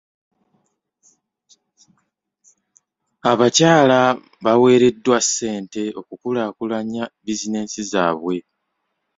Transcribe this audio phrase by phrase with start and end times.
[3.31, 3.99] Abakyala
[4.43, 8.37] baweereddwa ssente okukulaakulanya bizinensi zaabwe.